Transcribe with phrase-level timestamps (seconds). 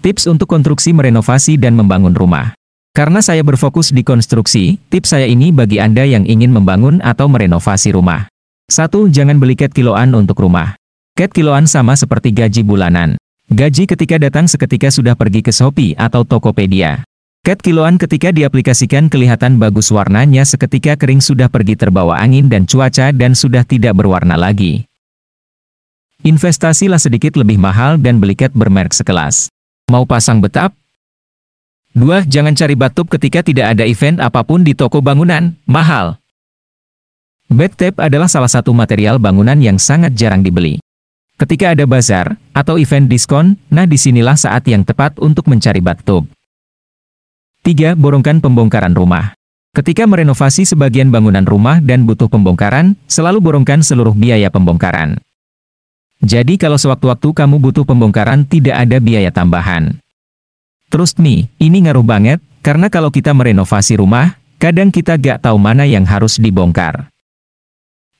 [0.00, 2.56] Tips untuk konstruksi merenovasi dan membangun rumah.
[2.96, 7.92] Karena saya berfokus di konstruksi, tips saya ini bagi Anda yang ingin membangun atau merenovasi
[7.92, 8.24] rumah.
[8.72, 8.88] 1.
[9.12, 10.72] Jangan beli cat kiloan untuk rumah.
[11.20, 13.20] Cat kiloan sama seperti gaji bulanan.
[13.52, 17.04] Gaji ketika datang seketika sudah pergi ke Shopee atau Tokopedia.
[17.44, 23.12] Cat kiloan ketika diaplikasikan kelihatan bagus warnanya seketika kering sudah pergi terbawa angin dan cuaca
[23.12, 24.88] dan sudah tidak berwarna lagi.
[26.24, 29.52] Investasilah sedikit lebih mahal dan beli cat bermerek sekelas.
[29.90, 30.70] Mau pasang betap?
[31.98, 32.22] 2.
[32.30, 36.14] Jangan cari batub ketika tidak ada event apa pun di toko bangunan, mahal.
[37.50, 40.78] Bathtub adalah salah satu material bangunan yang sangat jarang dibeli.
[41.34, 46.30] Ketika ada bazar atau event diskon, nah di sinilah saat yang tepat untuk mencari bathtub.
[47.66, 47.98] 3.
[47.98, 49.34] Borongkan pembongkaran rumah.
[49.74, 55.18] Ketika merenovasi sebagian bangunan rumah dan butuh pembongkaran, selalu borongkan seluruh biaya pembongkaran.
[56.20, 59.96] Jadi kalau sewaktu-waktu kamu butuh pembongkaran tidak ada biaya tambahan.
[60.92, 65.88] Trust me, ini ngaruh banget, karena kalau kita merenovasi rumah, kadang kita gak tahu mana
[65.88, 67.08] yang harus dibongkar.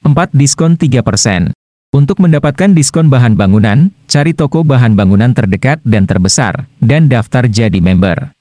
[0.00, 0.32] 4.
[0.32, 1.52] Diskon 3%.
[1.90, 7.82] Untuk mendapatkan diskon bahan bangunan, cari toko bahan bangunan terdekat dan terbesar, dan daftar jadi
[7.82, 8.32] member.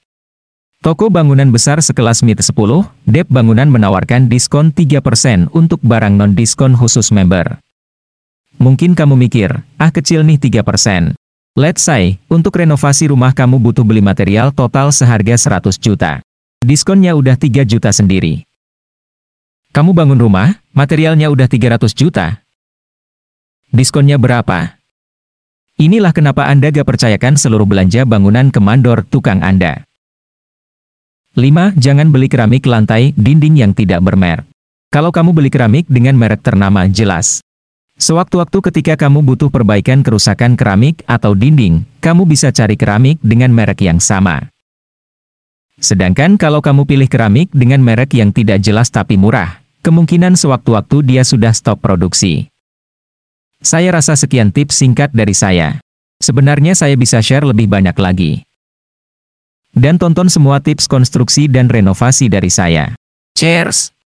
[0.80, 7.12] Toko bangunan besar sekelas MIT 10, Dep Bangunan menawarkan diskon 3% untuk barang non-diskon khusus
[7.12, 7.60] member.
[8.60, 11.16] Mungkin kamu mikir, ah kecil nih 3%.
[11.56, 16.20] Let's say, untuk renovasi rumah kamu butuh beli material total seharga 100 juta.
[16.60, 18.44] Diskonnya udah 3 juta sendiri.
[19.72, 22.44] Kamu bangun rumah, materialnya udah 300 juta.
[23.72, 24.76] Diskonnya berapa?
[25.80, 29.88] Inilah kenapa Anda gak percayakan seluruh belanja bangunan ke mandor tukang Anda.
[31.32, 31.80] 5.
[31.80, 34.44] Jangan beli keramik lantai, dinding yang tidak bermerek.
[34.92, 37.40] Kalau kamu beli keramik dengan merek ternama jelas,
[38.00, 43.84] Sewaktu-waktu ketika kamu butuh perbaikan kerusakan keramik atau dinding, kamu bisa cari keramik dengan merek
[43.84, 44.48] yang sama.
[45.76, 51.28] Sedangkan kalau kamu pilih keramik dengan merek yang tidak jelas tapi murah, kemungkinan sewaktu-waktu dia
[51.28, 52.48] sudah stop produksi.
[53.60, 55.76] Saya rasa sekian tips singkat dari saya.
[56.24, 58.48] Sebenarnya saya bisa share lebih banyak lagi.
[59.76, 62.96] Dan tonton semua tips konstruksi dan renovasi dari saya.
[63.36, 63.99] Cheers!